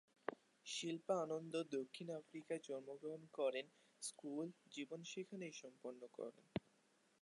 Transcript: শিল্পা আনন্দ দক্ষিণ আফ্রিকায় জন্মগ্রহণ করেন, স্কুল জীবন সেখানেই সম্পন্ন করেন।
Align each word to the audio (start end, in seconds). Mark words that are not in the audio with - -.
শিল্পা 0.65 1.15
আনন্দ 1.21 1.53
দক্ষিণ 1.75 2.07
আফ্রিকায় 2.11 2.61
জন্মগ্রহণ 2.63 3.23
করেন, 3.33 3.65
স্কুল 4.03 4.45
জীবন 4.71 4.99
সেখানেই 5.03 5.53
সম্পন্ন 5.53 6.01
করেন। 6.17 6.45